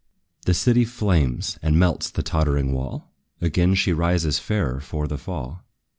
The 0.47 0.55
city 0.55 0.83
flames, 0.83 1.59
and 1.61 1.77
melts 1.77 2.09
the 2.09 2.23
tottering 2.23 2.71
wall; 2.73 3.13
Again 3.39 3.75
she 3.75 3.93
rises 3.93 4.39
fairer 4.39 4.79
for 4.79 5.07
the 5.07 5.19
fall. 5.19 5.63